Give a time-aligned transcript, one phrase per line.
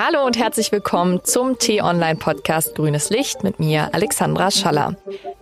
[0.00, 4.94] Hallo und herzlich willkommen zum T-Online-Podcast Grünes Licht mit mir, Alexandra Schaller.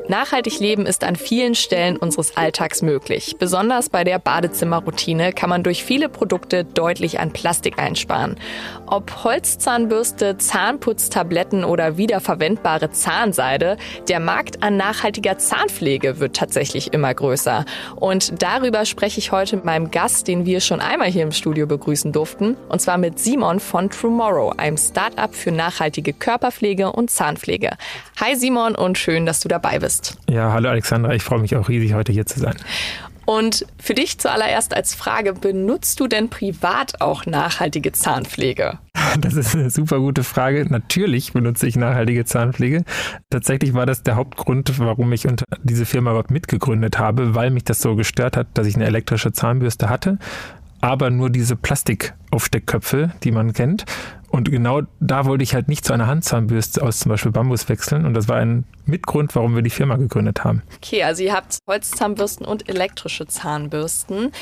[0.08, 3.34] Nachhaltig leben ist an vielen Stellen unseres Alltags möglich.
[3.40, 8.36] Besonders bei der Badezimmerroutine kann man durch viele Produkte deutlich an Plastik einsparen.
[8.86, 17.64] Ob Holzzahnbürste, Zahnputztabletten oder wiederverwendbare Zahnseide, der Markt an nachhaltiger Zahnpflege wird tatsächlich immer größer.
[17.96, 21.66] Und darüber spreche ich heute mit meinem Gast, den wir schon einmal hier im Studio
[21.66, 27.72] begrüßen durften, und zwar mit Simon von Tomorrow, einem Start-up für nachhaltige Körperpflege und Zahnpflege.
[28.20, 30.18] Hi Simon und schön, dass du dabei bist bist.
[30.28, 32.54] Ja, hallo Alexandra, ich freue mich auch riesig, heute hier zu sein.
[33.24, 38.78] Und für dich zuallererst als Frage, benutzt du denn privat auch nachhaltige Zahnpflege?
[39.20, 40.66] Das ist eine super gute Frage.
[40.68, 42.84] Natürlich benutze ich nachhaltige Zahnpflege.
[43.30, 45.26] Tatsächlich war das der Hauptgrund, warum ich
[45.62, 49.32] diese Firma überhaupt mitgegründet habe, weil mich das so gestört hat, dass ich eine elektrische
[49.32, 50.18] Zahnbürste hatte
[50.80, 53.84] aber nur diese Plastikaufsteckköpfe, die man kennt.
[54.30, 58.04] Und genau da wollte ich halt nicht zu einer Handzahnbürste aus zum Beispiel Bambus wechseln.
[58.04, 60.62] Und das war ein Mitgrund, warum wir die Firma gegründet haben.
[60.76, 64.32] Okay, also ihr habt Holzzahnbürsten und elektrische Zahnbürsten.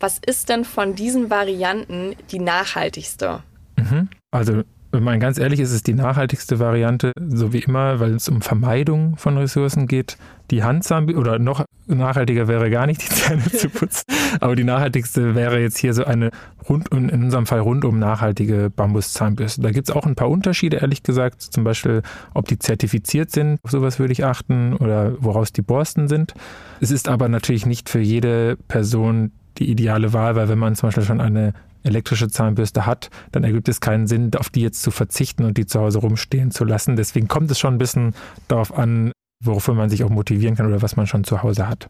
[0.00, 3.42] Was ist denn von diesen Varianten die nachhaltigste?
[3.76, 4.08] Mhm.
[4.30, 8.28] Also wenn man ganz ehrlich ist, ist die nachhaltigste Variante, so wie immer, weil es
[8.28, 10.16] um Vermeidung von Ressourcen geht,
[10.50, 14.04] die Handzahnbürste oder noch nachhaltiger wäre gar nicht die Zähne zu putzen,
[14.40, 16.30] aber die nachhaltigste wäre jetzt hier so eine
[16.68, 19.60] rund, in unserem Fall rundum nachhaltige Bambuszahnbürste.
[19.60, 22.02] Da gibt es auch ein paar Unterschiede, ehrlich gesagt, zum Beispiel,
[22.32, 26.34] ob die zertifiziert sind, auf sowas würde ich achten, oder woraus die Borsten sind.
[26.80, 30.88] Es ist aber natürlich nicht für jede Person die ideale Wahl, weil wenn man zum
[30.88, 31.52] Beispiel schon eine
[31.88, 35.66] elektrische Zahnbürste hat, dann ergibt es keinen Sinn, auf die jetzt zu verzichten und die
[35.66, 36.96] zu Hause rumstehen zu lassen.
[36.96, 38.14] Deswegen kommt es schon ein bisschen
[38.46, 39.12] darauf an,
[39.44, 41.88] wofür man sich auch motivieren kann oder was man schon zu Hause hat.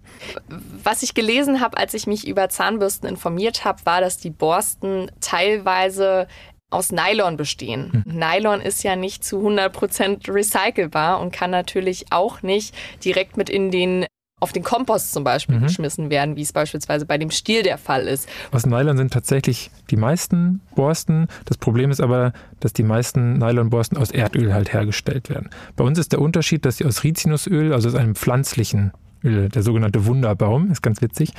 [0.85, 5.11] Was ich gelesen habe, als ich mich über Zahnbürsten informiert habe, war, dass die Borsten
[5.21, 6.27] teilweise
[6.71, 8.05] aus Nylon bestehen.
[8.05, 8.19] Hm.
[8.19, 12.75] Nylon ist ja nicht zu 100% recycelbar und kann natürlich auch nicht
[13.05, 14.05] direkt mit in den
[14.41, 15.63] auf den Kompost zum Beispiel mhm.
[15.63, 18.29] geschmissen werden, wie es beispielsweise bei dem Stiel der Fall ist.
[18.53, 21.29] Aus Nylon sind tatsächlich die meisten Borsten.
[21.45, 25.51] Das Problem ist aber, dass die meisten Nylonborsten aus Erdöl halt hergestellt werden.
[25.77, 28.93] Bei uns ist der Unterschied, dass sie aus Rizinusöl, also aus einem pflanzlichen
[29.23, 31.33] der sogenannte Wunderbaum, ist ganz witzig,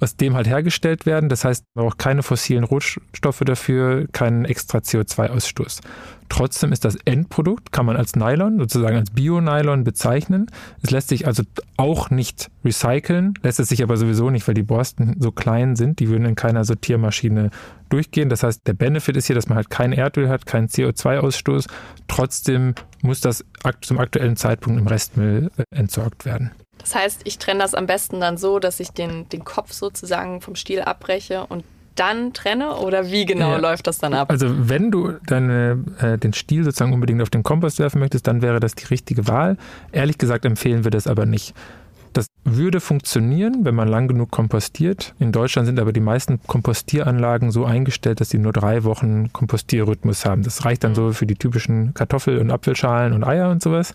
[0.00, 1.28] aus dem halt hergestellt werden.
[1.28, 5.80] Das heißt, man braucht keine fossilen Rohstoffe dafür, keinen extra CO2-Ausstoß.
[6.28, 10.46] Trotzdem ist das Endprodukt, kann man als Nylon, sozusagen als Bio-Nylon bezeichnen.
[10.82, 11.44] Es lässt sich also
[11.76, 16.00] auch nicht recyceln, lässt es sich aber sowieso nicht, weil die Borsten so klein sind,
[16.00, 17.50] die würden in keiner Sortiermaschine
[17.90, 18.28] durchgehen.
[18.28, 21.68] Das heißt, der Benefit ist hier, dass man halt kein Erdöl hat, keinen CO2-Ausstoß.
[22.08, 22.74] Trotzdem
[23.06, 23.44] muss das
[23.80, 26.50] zum aktuellen Zeitpunkt im Restmüll äh, entsorgt werden.
[26.78, 30.40] Das heißt, ich trenne das am besten dann so, dass ich den, den Kopf sozusagen
[30.40, 31.64] vom Stiel abbreche und
[31.96, 33.56] dann trenne oder wie genau ja.
[33.56, 34.30] läuft das dann ab?
[34.30, 38.42] Also wenn du deine, äh, den Stiel sozusagen unbedingt auf den Kompost werfen möchtest, dann
[38.42, 39.56] wäre das die richtige Wahl.
[39.92, 41.54] Ehrlich gesagt empfehlen wir das aber nicht.
[42.48, 45.14] Würde funktionieren, wenn man lang genug kompostiert.
[45.18, 50.24] In Deutschland sind aber die meisten Kompostieranlagen so eingestellt, dass sie nur drei Wochen Kompostierrhythmus
[50.24, 50.44] haben.
[50.44, 53.94] Das reicht dann so für die typischen Kartoffel- und Apfelschalen und Eier und sowas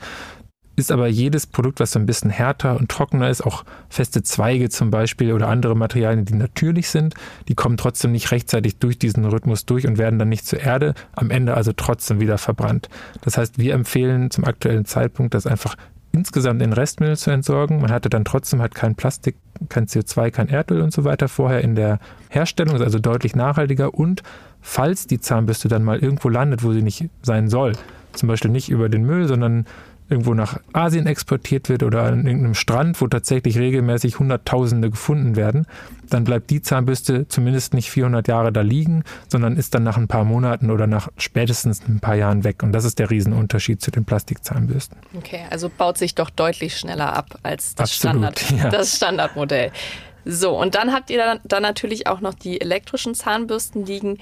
[0.75, 4.69] ist aber jedes Produkt, was so ein bisschen härter und trockener ist, auch feste Zweige
[4.69, 7.13] zum Beispiel oder andere Materialien, die natürlich sind,
[7.47, 10.93] die kommen trotzdem nicht rechtzeitig durch diesen Rhythmus durch und werden dann nicht zur Erde,
[11.13, 12.89] am Ende also trotzdem wieder verbrannt.
[13.21, 15.75] Das heißt, wir empfehlen zum aktuellen Zeitpunkt, das einfach
[16.11, 17.81] insgesamt in Restmüll zu entsorgen.
[17.81, 19.37] Man hatte dann trotzdem halt kein Plastik,
[19.69, 21.99] kein CO2, kein Erdöl und so weiter vorher in der
[22.29, 24.23] Herstellung, ist also deutlich nachhaltiger und
[24.61, 27.73] falls die Zahnbürste dann mal irgendwo landet, wo sie nicht sein soll,
[28.13, 29.65] zum Beispiel nicht über den Müll, sondern
[30.11, 35.65] irgendwo nach Asien exportiert wird oder an irgendeinem Strand, wo tatsächlich regelmäßig Hunderttausende gefunden werden,
[36.09, 40.07] dann bleibt die Zahnbürste zumindest nicht 400 Jahre da liegen, sondern ist dann nach ein
[40.07, 42.61] paar Monaten oder nach spätestens ein paar Jahren weg.
[42.61, 44.97] Und das ist der Riesenunterschied zu den Plastikzahnbürsten.
[45.15, 48.69] Okay, also baut sich doch deutlich schneller ab als das, Absolut, Standard, ja.
[48.69, 49.71] das Standardmodell.
[50.25, 54.19] So, und dann habt ihr dann, dann natürlich auch noch die elektrischen Zahnbürsten liegen.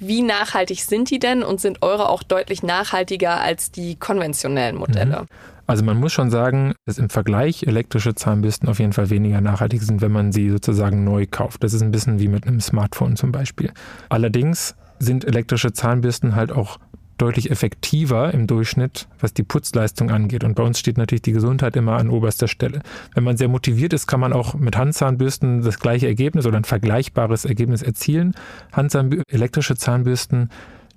[0.00, 5.22] Wie nachhaltig sind die denn und sind eure auch deutlich nachhaltiger als die konventionellen Modelle?
[5.22, 5.26] Mhm.
[5.66, 9.82] Also man muss schon sagen, dass im Vergleich elektrische Zahnbürsten auf jeden Fall weniger nachhaltig
[9.82, 11.62] sind, wenn man sie sozusagen neu kauft.
[11.62, 13.70] Das ist ein bisschen wie mit einem Smartphone zum Beispiel.
[14.08, 16.78] Allerdings sind elektrische Zahnbürsten halt auch
[17.20, 20.44] deutlich effektiver im Durchschnitt, was die Putzleistung angeht.
[20.44, 22.82] Und bei uns steht natürlich die Gesundheit immer an oberster Stelle.
[23.14, 26.64] Wenn man sehr motiviert ist, kann man auch mit Handzahnbürsten das gleiche Ergebnis oder ein
[26.64, 28.34] vergleichbares Ergebnis erzielen.
[28.72, 30.50] Handzahn elektrische Zahnbürsten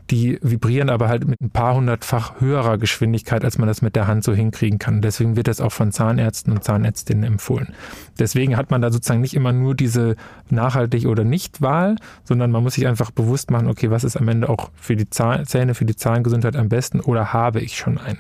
[0.09, 4.07] die vibrieren aber halt mit ein paar hundertfach höherer Geschwindigkeit, als man das mit der
[4.07, 5.01] Hand so hinkriegen kann.
[5.01, 7.73] Deswegen wird das auch von Zahnärzten und Zahnärztinnen empfohlen.
[8.19, 10.15] Deswegen hat man da sozusagen nicht immer nur diese
[10.49, 14.27] nachhaltig oder nicht Wahl, sondern man muss sich einfach bewusst machen, okay, was ist am
[14.27, 18.19] Ende auch für die Zähne, für die Zahngesundheit am besten oder habe ich schon eine?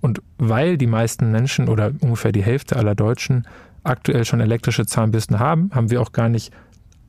[0.00, 3.46] Und weil die meisten Menschen oder ungefähr die Hälfte aller Deutschen
[3.82, 6.52] aktuell schon elektrische Zahnbürsten haben, haben wir auch gar nicht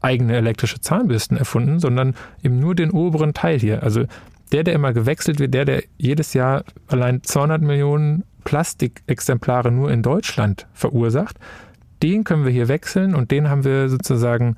[0.06, 3.84] eigene elektrische Zahnbürsten erfunden, sondern eben nur den oberen Teil hier.
[3.84, 4.06] Also
[4.52, 10.04] der, der immer gewechselt wird, der, der jedes Jahr allein 200 Millionen Plastikexemplare nur in
[10.04, 11.38] Deutschland verursacht,
[12.04, 14.56] den können wir hier wechseln und den haben wir sozusagen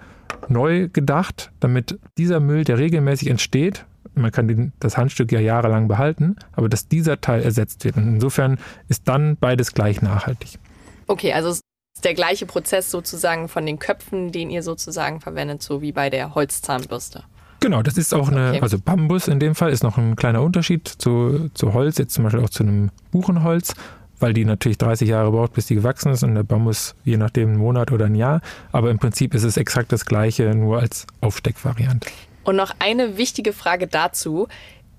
[0.50, 3.86] neu gedacht, damit dieser Müll, der regelmäßig entsteht,
[4.16, 7.98] man kann das Handstück ja jahrelang behalten, aber dass dieser Teil ersetzt wird.
[7.98, 8.58] Und insofern
[8.90, 10.60] ist dann beides gleich nachhaltig.
[11.08, 11.56] Okay, also
[11.98, 16.12] ist der gleiche Prozess sozusagen von den Köpfen, den ihr sozusagen verwendet, so wie bei
[16.12, 17.24] der Holzzahnbürste.
[17.60, 18.62] Genau, das ist auch eine, okay.
[18.62, 22.24] also Bambus in dem Fall ist noch ein kleiner Unterschied zu, zu Holz, jetzt zum
[22.24, 23.74] Beispiel auch zu einem Buchenholz,
[24.20, 27.50] weil die natürlich 30 Jahre braucht, bis die gewachsen ist und der Bambus je nachdem
[27.50, 28.42] einen Monat oder ein Jahr.
[28.72, 32.08] Aber im Prinzip ist es exakt das gleiche, nur als Aufsteckvariante.
[32.44, 34.48] Und noch eine wichtige Frage dazu.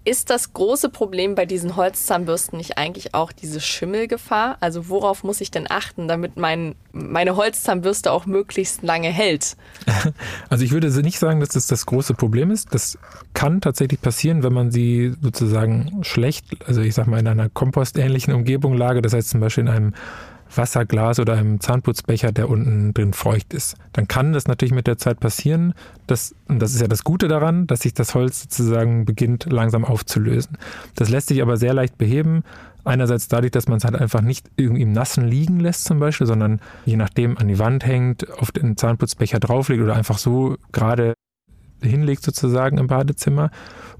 [0.08, 4.56] Ist das große Problem bei diesen Holzzahnbürsten nicht eigentlich auch diese Schimmelgefahr?
[4.60, 9.58] Also worauf muss ich denn achten, damit mein, meine Holzzahnbürste auch möglichst lange hält?
[10.48, 12.72] Also ich würde nicht sagen, dass das das große Problem ist.
[12.72, 12.96] Das
[13.34, 18.32] kann tatsächlich passieren, wenn man sie sozusagen schlecht, also ich sag mal in einer kompostähnlichen
[18.32, 19.94] Umgebung lagert, das heißt zum Beispiel in einem
[20.54, 23.76] Wasserglas oder einem Zahnputzbecher, der unten drin feucht ist.
[23.92, 25.74] Dann kann das natürlich mit der Zeit passieren,
[26.06, 29.84] dass, und das ist ja das Gute daran, dass sich das Holz sozusagen beginnt langsam
[29.84, 30.58] aufzulösen.
[30.94, 32.42] Das lässt sich aber sehr leicht beheben.
[32.84, 36.26] Einerseits dadurch, dass man es halt einfach nicht irgendwie im Nassen liegen lässt zum Beispiel,
[36.26, 41.14] sondern je nachdem an die Wand hängt, auf den Zahnputzbecher drauflegt oder einfach so gerade
[41.82, 43.50] hinlegt sozusagen im Badezimmer.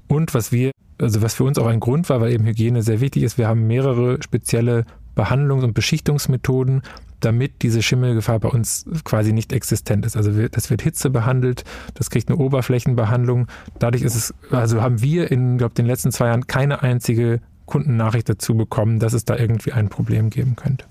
[0.07, 2.99] Und was wir, also was für uns auch ein Grund war, weil eben Hygiene sehr
[2.99, 6.81] wichtig ist, wir haben mehrere spezielle Behandlungs- und Beschichtungsmethoden,
[7.19, 10.15] damit diese Schimmelgefahr bei uns quasi nicht existent ist.
[10.15, 11.63] Also das wird Hitze behandelt,
[11.93, 13.47] das kriegt eine Oberflächenbehandlung.
[13.79, 18.27] Dadurch ist es, also haben wir in, glaube den letzten zwei Jahren keine einzige Kundennachricht
[18.29, 20.85] dazu bekommen, dass es da irgendwie ein Problem geben könnte.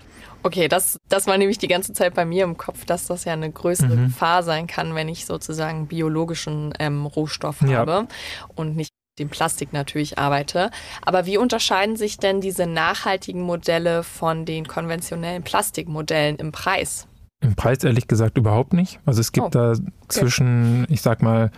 [0.44, 3.32] Okay, das, das war nämlich die ganze Zeit bei mir im Kopf, dass das ja
[3.32, 4.04] eine größere mhm.
[4.06, 7.78] Gefahr sein kann, wenn ich sozusagen biologischen ähm, Rohstoff ja.
[7.78, 8.06] habe
[8.54, 8.87] und nicht
[9.18, 10.70] dem Plastik natürlich arbeite.
[11.04, 17.06] Aber wie unterscheiden sich denn diese nachhaltigen Modelle von den konventionellen Plastikmodellen im Preis?
[17.40, 18.98] Im Preis ehrlich gesagt überhaupt nicht.
[19.06, 19.74] Also es gibt oh, da
[20.08, 21.50] zwischen, ich sag mal,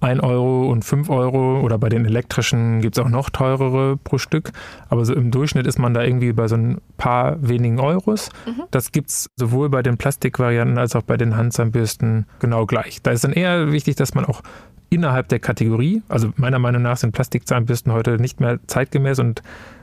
[0.00, 4.18] 1 Euro und 5 Euro oder bei den elektrischen gibt es auch noch teurere pro
[4.18, 4.52] Stück.
[4.88, 8.28] Aber so im Durchschnitt ist man da irgendwie bei so ein paar wenigen Euros.
[8.46, 8.64] Mhm.
[8.70, 13.00] Das gibt es sowohl bei den Plastikvarianten als auch bei den Handzahnbürsten genau gleich.
[13.02, 14.42] Da ist dann eher wichtig, dass man auch
[14.90, 16.02] innerhalb der Kategorie.
[16.08, 19.42] Also meiner Meinung nach sind Plastikzahnbürsten heute nicht mehr zeitgemäß und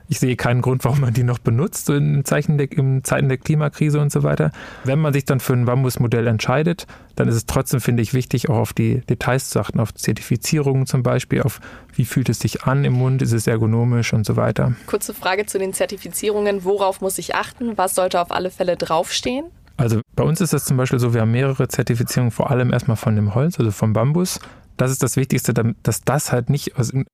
[0.10, 3.30] ich sehe keinen Grund, warum man die noch benutzt, so in, Zeichen der, in Zeiten
[3.30, 4.52] der Klimakrise und so weiter.
[4.84, 8.50] Wenn man sich dann für ein Bambusmodell entscheidet, dann ist es trotzdem, finde ich, wichtig,
[8.50, 11.62] auch auf die Details zu achten, auf Zertifizierungen zum Beispiel, auf
[11.94, 14.76] wie fühlt es sich an im Mund, ist es ergonomisch und so weiter.
[14.88, 16.64] Kurze Frage zu den Zertifizierungen.
[16.64, 17.78] Worauf muss ich achten?
[17.78, 19.46] Was sollte auf alle Fälle draufstehen?
[19.78, 22.98] Also bei uns ist das zum Beispiel so, wir haben mehrere Zertifizierungen, vor allem erstmal
[22.98, 24.40] von dem Holz, also vom Bambus
[24.78, 25.54] das ist das Wichtigste,
[25.84, 27.06] dass das halt nicht aus einem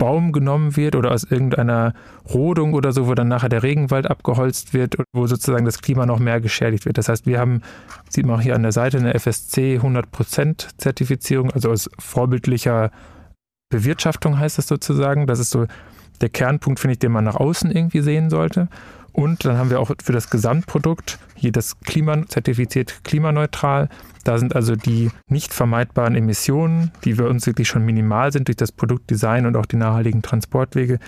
[0.00, 1.92] Baum genommen wird oder aus irgendeiner
[2.32, 6.06] Rodung oder so, wo dann nachher der Regenwald abgeholzt wird und wo sozusagen das Klima
[6.06, 6.96] noch mehr geschädigt wird.
[6.96, 7.60] Das heißt, wir haben,
[8.08, 12.90] sieht man auch hier an der Seite, eine FSC 100% Zertifizierung, also aus vorbildlicher
[13.68, 15.26] Bewirtschaftung heißt das sozusagen.
[15.26, 15.66] Das ist so
[16.22, 18.68] der Kernpunkt, finde ich, den man nach außen irgendwie sehen sollte.
[19.20, 23.90] Und dann haben wir auch für das Gesamtprodukt hier das Klimazertifiziert klimaneutral.
[24.24, 28.56] Da sind also die nicht vermeidbaren Emissionen, die für uns wirklich schon minimal sind durch
[28.56, 31.00] das Produktdesign und auch die nachhaltigen Transportwege,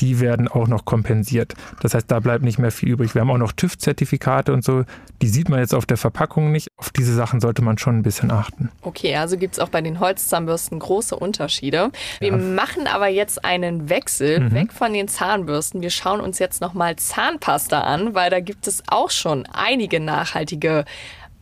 [0.00, 1.54] die werden auch noch kompensiert.
[1.80, 3.14] Das heißt, da bleibt nicht mehr viel übrig.
[3.14, 4.84] Wir haben auch noch TÜV-Zertifikate und so.
[5.22, 6.68] Die sieht man jetzt auf der Verpackung nicht.
[6.76, 8.70] Auf diese Sachen sollte man schon ein bisschen achten.
[8.82, 11.90] Okay, also gibt es auch bei den Holzzahnbürsten große Unterschiede.
[12.20, 12.36] Wir ja.
[12.36, 14.54] machen aber jetzt einen Wechsel mhm.
[14.54, 15.82] weg von den Zahnbürsten.
[15.82, 20.84] Wir schauen uns jetzt nochmal Zahnpasta an, weil da gibt es auch schon einige nachhaltige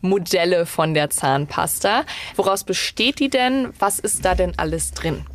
[0.01, 2.03] Modelle von der Zahnpasta.
[2.35, 3.69] Woraus besteht die denn?
[3.79, 5.25] Was ist da denn alles drin?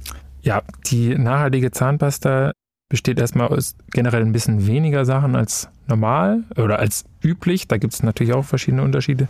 [0.43, 2.53] Ja, die nachhaltige Zahnpasta
[2.91, 7.69] besteht erstmal aus generell ein bisschen weniger Sachen als normal oder als üblich.
[7.69, 9.29] Da gibt es natürlich auch verschiedene Unterschiede.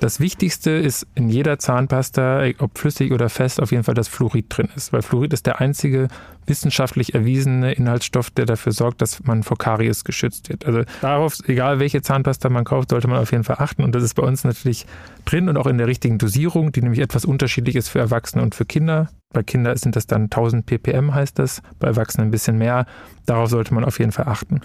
[0.00, 4.46] Das Wichtigste ist in jeder Zahnpasta, ob flüssig oder fest, auf jeden Fall, dass Fluorid
[4.48, 4.92] drin ist.
[4.92, 6.08] Weil Fluorid ist der einzige
[6.46, 10.64] wissenschaftlich erwiesene Inhaltsstoff, der dafür sorgt, dass man vor Karies geschützt wird.
[10.66, 13.82] Also darauf, egal welche Zahnpasta man kauft, sollte man auf jeden Fall achten.
[13.82, 14.86] Und das ist bei uns natürlich
[15.24, 18.54] drin und auch in der richtigen Dosierung, die nämlich etwas unterschiedlich ist für Erwachsene und
[18.54, 19.10] für Kinder.
[19.32, 22.86] Bei Kindern sind das dann 1000 ppm heißt das, bei Erwachsenen ein bisschen mehr.
[23.26, 24.60] Darauf sollte man auf jeden Fall achten.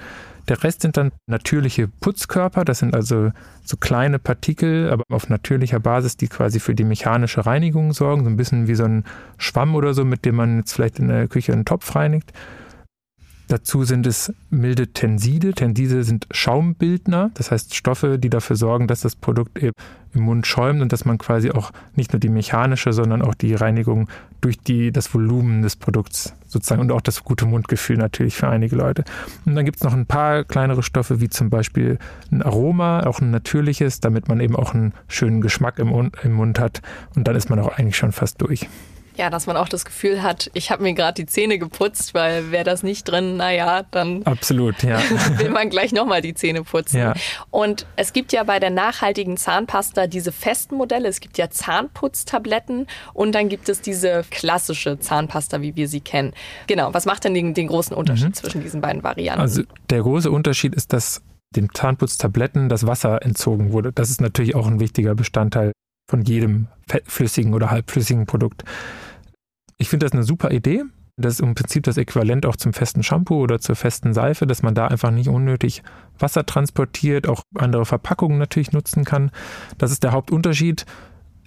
[0.50, 3.32] Der Rest sind dann natürliche Putzkörper, das sind also
[3.64, 8.30] so kleine Partikel, aber auf natürlicher Basis, die quasi für die mechanische Reinigung sorgen, so
[8.30, 9.06] ein bisschen wie so ein
[9.38, 12.34] Schwamm oder so, mit dem man jetzt vielleicht in der Küche einen Topf reinigt.
[13.54, 15.54] Dazu sind es milde Tenside.
[15.54, 19.76] Tenside sind Schaumbildner, das heißt Stoffe, die dafür sorgen, dass das Produkt eben
[20.16, 23.54] im Mund schäumt und dass man quasi auch nicht nur die mechanische, sondern auch die
[23.54, 24.10] Reinigung
[24.42, 28.76] durch die, das Volumen des Produkts sozusagen und auch das gute Mundgefühl natürlich für einige
[28.76, 29.04] Leute.
[29.46, 32.00] Und dann gibt es noch ein paar kleinere Stoffe, wie zum Beispiel
[32.32, 36.60] ein Aroma, auch ein natürliches, damit man eben auch einen schönen Geschmack im, im Mund
[36.60, 36.82] hat.
[37.16, 38.68] Und dann ist man auch eigentlich schon fast durch.
[39.16, 42.52] Ja, dass man auch das Gefühl hat, ich habe mir gerade die Zähne geputzt, weil
[42.52, 45.00] wäre das nicht drin, naja, dann Absolut, ja.
[45.38, 46.98] will man gleich nochmal die Zähne putzen.
[46.98, 47.14] Ja.
[47.52, 51.08] Und es gibt ja bei der nachhaltigen Zahnpasta diese festen Modelle.
[51.08, 56.34] Es gibt ja Zahnputztabletten und dann gibt es diese klassische Zahnpasta, wie wir sie kennen.
[56.68, 58.34] Genau, was macht denn den, den großen Unterschied mhm.
[58.34, 59.42] zwischen diesen beiden Varianten?
[59.42, 61.22] Also der große Unterschied ist, dass
[61.56, 63.92] den Zahnputztabletten das Wasser entzogen wurde.
[63.94, 65.72] Das ist natürlich auch ein wichtiger Bestandteil
[66.14, 66.68] von jedem
[67.08, 68.64] flüssigen oder halbflüssigen Produkt.
[69.80, 70.84] Ich finde das eine super Idee.
[71.18, 74.62] Das ist im Prinzip das Äquivalent auch zum festen Shampoo oder zur festen Seife, dass
[74.62, 75.82] man da einfach nicht unnötig
[76.20, 79.32] Wasser transportiert, auch andere Verpackungen natürlich nutzen kann.
[79.80, 80.86] Das ist der Hauptunterschied.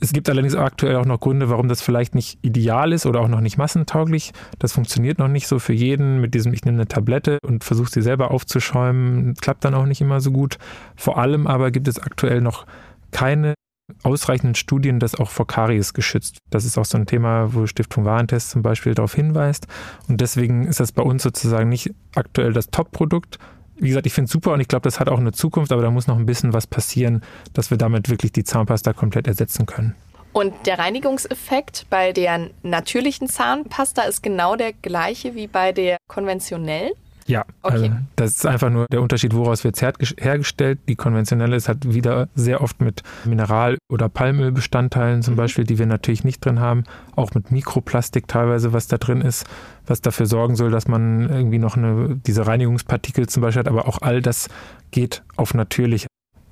[0.01, 3.29] Es gibt allerdings aktuell auch noch Gründe, warum das vielleicht nicht ideal ist oder auch
[3.29, 4.33] noch nicht massentauglich.
[4.59, 7.93] Das funktioniert noch nicht so für jeden mit diesem, ich nehme eine Tablette und versuche
[7.93, 9.35] sie selber aufzuschäumen.
[9.35, 10.59] Klappt dann auch nicht immer so gut.
[10.97, 12.67] Vor allem aber gibt es aktuell noch
[13.13, 13.55] keine
[14.03, 16.39] ausreichenden Studien das auch vor Karies geschützt.
[16.51, 19.67] Das ist auch so ein Thema, wo Stiftung Warentest zum Beispiel darauf hinweist.
[20.09, 23.39] Und deswegen ist das bei uns sozusagen nicht aktuell das Top-Produkt.
[23.79, 25.83] Wie gesagt, ich finde es super und ich glaube, das hat auch eine Zukunft, aber
[25.83, 29.67] da muss noch ein bisschen was passieren, dass wir damit wirklich die Zahnpasta komplett ersetzen
[29.67, 29.95] können.
[30.33, 36.93] Und der Reinigungseffekt bei der natürlichen Zahnpasta ist genau der gleiche wie bei der konventionellen?
[37.27, 37.75] Ja, okay.
[37.75, 40.79] also das ist einfach nur der Unterschied, woraus wird es hergestellt.
[40.89, 45.39] Die konventionelle ist halt wieder sehr oft mit Mineral- oder Palmölbestandteilen zum mhm.
[45.39, 46.85] Beispiel, die wir natürlich nicht drin haben.
[47.17, 49.45] Auch mit Mikroplastik teilweise, was da drin ist,
[49.87, 53.69] was dafür sorgen soll, dass man irgendwie noch eine, diese Reinigungspartikel zum Beispiel hat.
[53.69, 54.49] Aber auch all das
[54.93, 56.07] geht auf natürliche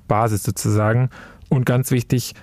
[0.07, 1.09] Basis sozusagen.
[1.49, 2.33] Und ganz wichtig,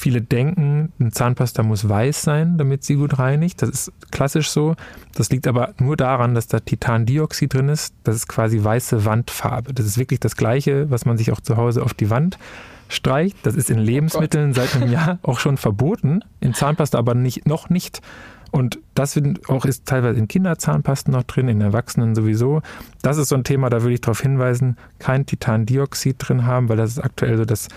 [0.00, 3.60] Viele denken, eine Zahnpasta muss weiß sein, damit sie gut reinigt.
[3.60, 4.74] Das ist klassisch so.
[5.14, 7.92] Das liegt aber nur daran, dass da Titandioxid drin ist.
[8.02, 9.74] Das ist quasi weiße Wandfarbe.
[9.74, 12.38] Das ist wirklich das Gleiche, was man sich auch zu Hause auf die Wand
[12.88, 13.36] streicht.
[13.42, 16.24] Das ist in oh Lebensmitteln oh seit einem Jahr auch schon verboten.
[16.40, 18.00] In Zahnpasta aber nicht, noch nicht.
[18.52, 22.62] Und das auch ist teilweise in Kinderzahnpasten noch drin, in Erwachsenen sowieso.
[23.02, 26.78] Das ist so ein Thema, da würde ich darauf hinweisen, kein Titandioxid drin haben, weil
[26.78, 27.68] das ist aktuell so das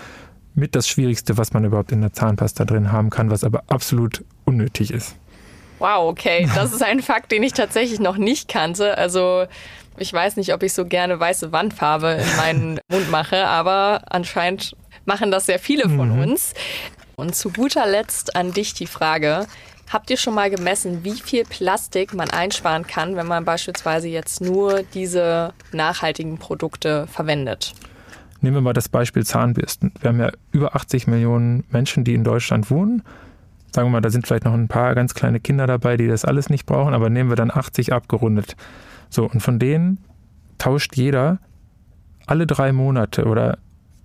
[0.54, 4.24] mit das Schwierigste, was man überhaupt in der Zahnpasta drin haben kann, was aber absolut
[4.44, 5.16] unnötig ist.
[5.78, 6.48] Wow, okay.
[6.54, 8.96] Das ist ein Fakt, den ich tatsächlich noch nicht kannte.
[8.96, 9.46] Also
[9.98, 14.76] ich weiß nicht, ob ich so gerne weiße Wandfarbe in meinen Mund mache, aber anscheinend
[15.04, 16.22] machen das sehr viele von mhm.
[16.22, 16.54] uns.
[17.16, 19.46] Und zu guter Letzt an dich die Frage.
[19.92, 24.40] Habt ihr schon mal gemessen, wie viel Plastik man einsparen kann, wenn man beispielsweise jetzt
[24.40, 27.74] nur diese nachhaltigen Produkte verwendet?
[28.44, 29.92] Nehmen wir mal das Beispiel Zahnbürsten.
[30.02, 33.02] Wir haben ja über 80 Millionen Menschen, die in Deutschland wohnen.
[33.72, 36.26] Sagen wir mal, da sind vielleicht noch ein paar ganz kleine Kinder dabei, die das
[36.26, 38.54] alles nicht brauchen, aber nehmen wir dann 80 abgerundet.
[39.08, 39.96] So, und von denen
[40.58, 41.38] tauscht jeder
[42.26, 43.56] alle drei Monate oder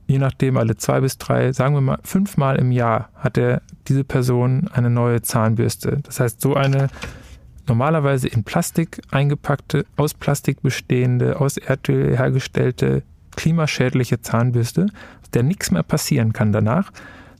[0.07, 4.05] je nachdem alle zwei bis drei, sagen wir mal fünfmal im Jahr hat er diese
[4.05, 5.99] Person eine neue Zahnbürste.
[6.03, 6.87] Das heißt, so eine
[7.67, 13.03] normalerweise in Plastik eingepackte, aus Plastik bestehende, aus Erdöl hergestellte
[13.39, 14.87] klimaschädliche Zahnbürste,
[15.33, 16.91] der nichts mehr passieren kann danach,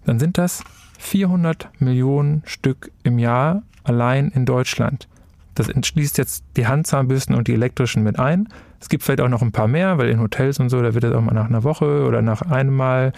[0.05, 0.63] dann sind das
[0.97, 5.09] 400 Millionen Stück im Jahr allein in Deutschland.
[5.55, 8.47] Das entschließt jetzt die Handzahnbürsten und die elektrischen mit ein.
[8.79, 11.03] Es gibt vielleicht auch noch ein paar mehr, weil in Hotels und so, da wird
[11.03, 13.11] das auch mal nach einer Woche oder nach einem Mal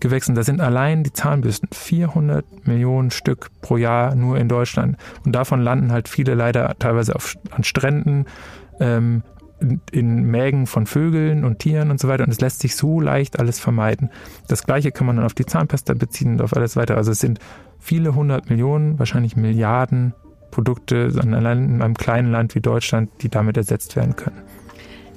[0.00, 0.36] gewechselt.
[0.36, 4.96] Da sind allein die Zahnbürsten 400 Millionen Stück pro Jahr nur in Deutschland.
[5.24, 8.26] Und davon landen halt viele leider teilweise auf, an Stränden,
[8.80, 9.22] ähm,
[9.90, 12.24] in Mägen von Vögeln und Tieren und so weiter.
[12.24, 14.10] Und es lässt sich so leicht alles vermeiden.
[14.48, 16.96] Das gleiche kann man dann auf die Zahnpasta beziehen und auf alles weiter.
[16.96, 17.38] Also es sind
[17.78, 20.14] viele hundert Millionen, wahrscheinlich Milliarden
[20.50, 24.42] Produkte in einem kleinen Land wie Deutschland, die damit ersetzt werden können.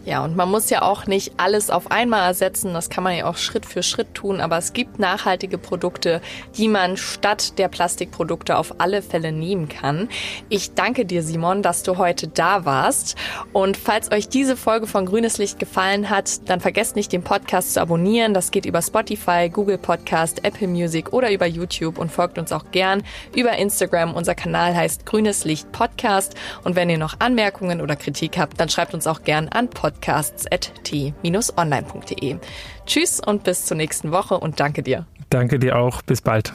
[0.08, 2.74] Ja, und man muss ja auch nicht alles auf einmal ersetzen.
[2.74, 4.40] Das kann man ja auch Schritt für Schritt tun.
[4.40, 6.22] Aber es gibt nachhaltige Produkte,
[6.56, 10.08] die man statt der Plastikprodukte auf alle Fälle nehmen kann.
[10.48, 13.18] Ich danke dir, Simon, dass du heute da warst.
[13.52, 17.74] Und falls euch diese Folge von Grünes Licht gefallen hat, dann vergesst nicht, den Podcast
[17.74, 18.34] zu abonnieren.
[18.34, 22.72] Das geht über Spotify, Google Podcast, Apple Music oder über YouTube und folgt uns auch
[22.72, 23.04] gern
[23.36, 24.14] über Instagram.
[24.14, 26.36] Unser Kanal heißt Grünes Licht Podcast.
[26.64, 29.97] Und wenn ihr noch Anmerkungen oder Kritik habt, dann schreibt uns auch gern an podcast
[29.98, 32.38] podcasts.t-online.de.
[32.86, 35.08] Tschüss und bis zur nächsten Woche und danke dir.
[35.30, 36.02] Danke dir auch.
[36.02, 36.54] Bis bald.